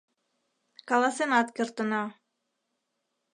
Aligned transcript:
Каласенат 0.89 1.47
кертына: 1.55 2.03